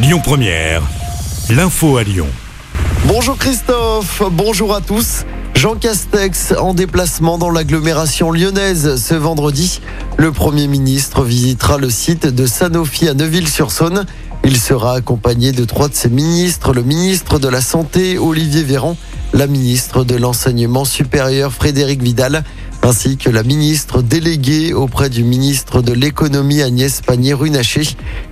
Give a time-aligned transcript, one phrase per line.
[0.00, 0.82] Lyon Première,
[1.50, 2.28] l'info à Lyon.
[3.06, 5.24] Bonjour Christophe, bonjour à tous.
[5.56, 9.80] Jean Castex en déplacement dans l'agglomération lyonnaise ce vendredi.
[10.16, 14.06] Le Premier ministre visitera le site de Sanofi à Neuville-sur-Saône.
[14.44, 18.96] Il sera accompagné de trois de ses ministres, le ministre de la Santé Olivier Véran,
[19.32, 22.44] la ministre de l'Enseignement supérieur Frédéric Vidal,
[22.88, 27.86] ainsi que la ministre déléguée auprès du ministre de l'économie Agnès Pannier-Runacher.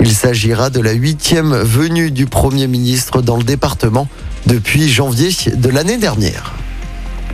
[0.00, 4.08] Il s'agira de la huitième venue du Premier ministre dans le département
[4.46, 6.52] depuis janvier de l'année dernière.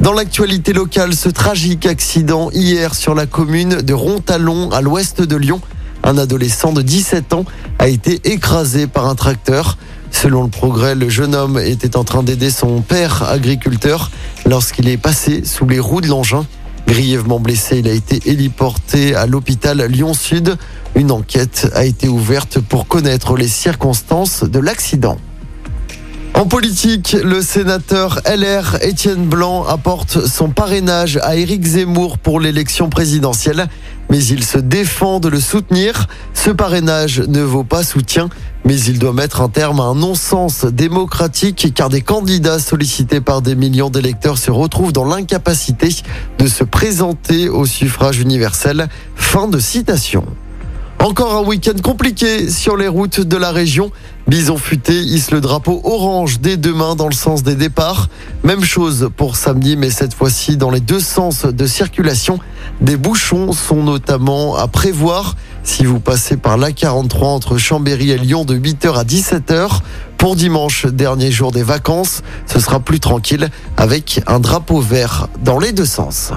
[0.01, 5.37] Dans l'actualité locale, ce tragique accident hier sur la commune de Rontalon à l'ouest de
[5.37, 5.63] Lyon.
[6.05, 7.47] Un adolescent de 17 ans
[7.79, 9.79] a été écrasé par un tracteur.
[10.11, 14.11] Selon le progrès, le jeune homme était en train d'aider son père agriculteur
[14.45, 16.45] lorsqu'il est passé sous les roues de l'engin.
[16.87, 20.57] Grièvement blessé, il a été héliporté à l'hôpital Lyon-Sud.
[20.95, 25.19] Une enquête a été ouverte pour connaître les circonstances de l'accident.
[26.37, 32.91] En politique, le sénateur LR Étienne Blanc apporte son parrainage à Éric Zemmour pour l'élection
[32.91, 33.69] présidentielle,
[34.11, 36.09] mais il se défend de le soutenir.
[36.35, 38.29] Ce parrainage ne vaut pas soutien,
[38.67, 43.41] mais il doit mettre un terme à un non-sens démocratique car des candidats sollicités par
[43.41, 45.89] des millions d'électeurs se retrouvent dans l'incapacité
[46.39, 48.89] de se présenter au suffrage universel.
[49.15, 50.27] Fin de citation.
[51.07, 53.93] Encore un week-end compliqué sur les routes de la région.
[54.27, 58.09] Bison futé hisse le drapeau orange dès demain dans le sens des départs.
[58.43, 62.41] Même chose pour samedi, mais cette fois-ci dans les deux sens de circulation.
[62.81, 68.45] Des bouchons sont notamment à prévoir si vous passez par l'A43 entre Chambéry et Lyon
[68.45, 69.79] de 8h à 17h.
[70.19, 75.61] Pour dimanche, dernier jour des vacances, ce sera plus tranquille avec un drapeau vert dans
[75.61, 76.33] les deux sens.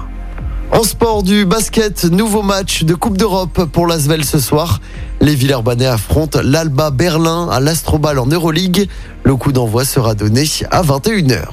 [0.80, 4.80] En sport du basket, nouveau match de Coupe d'Europe pour l'Asvel ce soir.
[5.19, 8.88] Les Villeurbanais affrontent l'Alba Berlin à l'Astrobal en Euroleague.
[9.25, 11.44] Le coup d'envoi sera donné à 21h.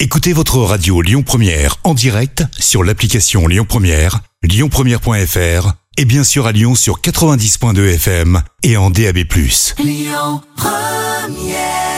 [0.00, 6.46] Écoutez votre radio Lyon Première en direct sur l'application Lyon Première, lyonpremière.fr et bien sûr
[6.46, 9.20] à Lyon sur 90.2 FM et en DAB+.
[9.78, 11.95] Lyon Première